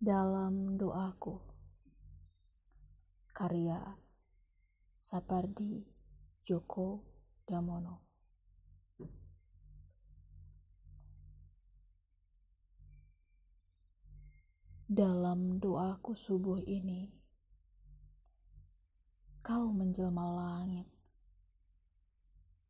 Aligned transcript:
dalam 0.00 0.80
doaku. 0.80 1.36
Karya 3.36 3.76
Sapardi 4.96 5.84
Djoko 6.40 7.04
Damono. 7.44 8.08
Dalam 14.88 15.60
doaku 15.60 16.16
subuh 16.16 16.64
ini, 16.64 17.12
kau 19.44 19.68
menjelma 19.70 20.24
langit 20.32 20.88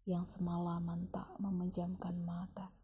yang 0.04 0.26
semalaman 0.26 1.06
tak 1.14 1.30
memejamkan 1.38 2.18
mata. 2.26 2.79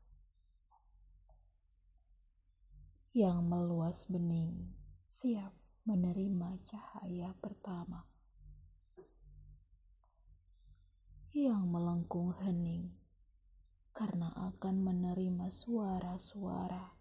Yang 3.17 3.49
meluas 3.49 4.05
bening, 4.13 4.77
siap 5.09 5.57
menerima 5.89 6.61
cahaya 6.69 7.33
pertama. 7.41 8.05
Yang 11.33 11.65
melengkung 11.65 12.37
hening 12.37 12.93
karena 13.97 14.29
akan 14.37 14.85
menerima 14.85 15.49
suara-suara. 15.49 16.93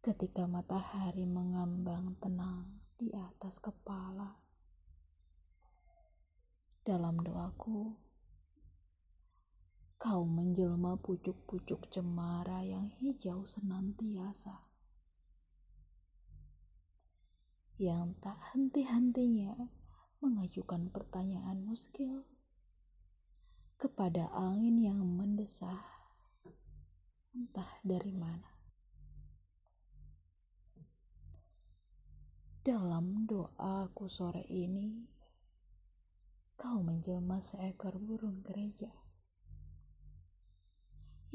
Ketika 0.00 0.48
matahari 0.48 1.28
mengambang 1.28 2.16
tenang 2.16 2.80
di 2.96 3.12
atas 3.12 3.60
kepala. 3.60 4.40
Dalam 6.80 7.20
doaku, 7.20 8.05
Kau 10.06 10.22
menjelma 10.22 11.02
pucuk-pucuk 11.02 11.90
cemara 11.90 12.62
yang 12.62 12.94
hijau 13.02 13.42
senantiasa. 13.42 14.62
Yang 17.74 18.14
tak 18.22 18.38
henti-hentinya 18.54 19.66
mengajukan 20.22 20.94
pertanyaan 20.94 21.58
muskil 21.66 22.22
kepada 23.82 24.30
angin 24.30 24.78
yang 24.78 25.02
mendesah 25.02 25.82
entah 27.34 27.82
dari 27.82 28.14
mana. 28.14 28.54
Dalam 32.62 33.26
doaku 33.26 34.06
sore 34.06 34.46
ini, 34.46 35.02
kau 36.54 36.78
menjelma 36.86 37.42
seekor 37.42 37.98
burung 37.98 38.46
gereja 38.46 39.05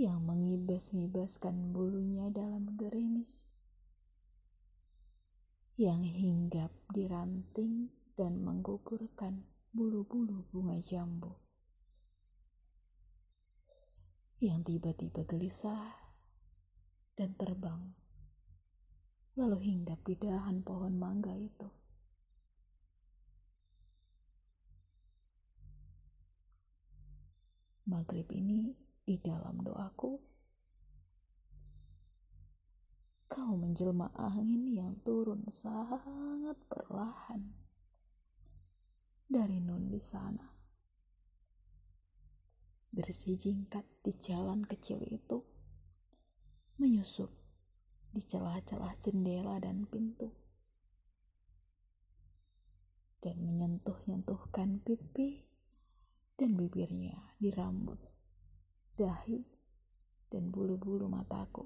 yang 0.02 0.26
mengibas-ngibaskan 0.26 1.70
bulunya 1.70 2.26
dalam 2.34 2.74
gerimis, 2.74 3.54
yang 5.78 6.02
hinggap 6.02 6.74
di 6.90 7.06
ranting 7.06 7.94
dan 8.18 8.42
menggugurkan 8.42 9.46
bulu-bulu 9.70 10.50
bunga 10.50 10.82
jambu, 10.82 11.38
yang 14.42 14.66
tiba-tiba 14.66 15.22
gelisah 15.30 15.94
dan 17.14 17.38
terbang, 17.38 17.94
lalu 19.38 19.70
hinggap 19.70 20.02
di 20.02 20.18
dahan 20.18 20.66
pohon 20.66 20.98
mangga 20.98 21.38
itu. 21.38 21.70
Maghrib 27.86 28.26
ini 28.34 28.90
di 29.02 29.18
dalam 29.18 29.60
doaku. 29.62 30.14
Kau 33.32 33.56
menjelma 33.56 34.12
angin 34.12 34.68
yang 34.68 35.00
turun 35.08 35.48
sangat 35.48 36.60
perlahan 36.68 37.56
dari 39.31 39.64
nun 39.64 39.88
di 39.88 40.02
sana. 40.03 40.52
Bersijingkat 42.92 44.03
di 44.03 44.12
jalan 44.20 44.68
kecil 44.68 45.00
itu, 45.08 45.40
menyusup 46.75 47.31
di 48.12 48.20
celah-celah 48.20 49.00
jendela 49.00 49.64
dan 49.64 49.88
pintu, 49.88 50.28
dan 53.24 53.40
menyentuh-nyentuhkan 53.40 54.84
pipi 54.84 55.48
dan 56.36 56.59
bibirnya 56.59 57.31
di 57.40 57.48
rambut 57.56 58.12
dahi, 59.01 59.41
dan 60.29 60.53
bulu-bulu 60.53 61.09
mataku. 61.09 61.66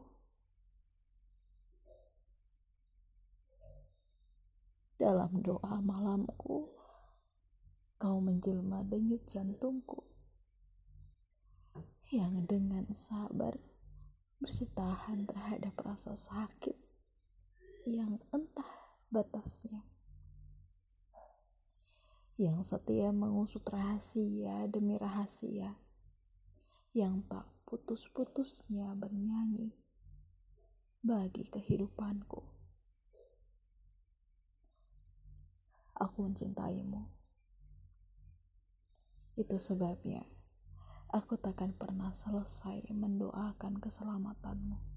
Dalam 4.95 5.43
doa 5.43 5.83
malamku, 5.83 6.71
kau 7.99 8.17
menjelma 8.23 8.87
denyut 8.87 9.27
jantungku 9.27 10.07
yang 12.15 12.47
dengan 12.47 12.87
sabar 12.95 13.59
bersitahan 14.39 15.27
terhadap 15.27 15.75
rasa 15.83 16.15
sakit 16.15 16.79
yang 17.83 18.23
entah 18.31 18.71
batasnya. 19.11 19.83
Yang 22.39 22.75
setia 22.75 23.11
mengusut 23.11 23.63
rahasia 23.67 24.67
demi 24.71 24.95
rahasia 24.95 25.84
yang 26.95 27.27
tak 27.27 27.43
putus-putusnya 27.67 28.95
bernyanyi 28.95 29.75
bagi 31.03 31.43
kehidupanku. 31.43 32.39
Aku 35.99 36.23
mencintaimu. 36.23 37.03
Itu 39.35 39.59
sebabnya 39.59 40.23
aku 41.11 41.35
takkan 41.35 41.75
pernah 41.75 42.15
selesai 42.15 42.87
mendoakan 42.95 43.83
keselamatanmu. 43.83 44.94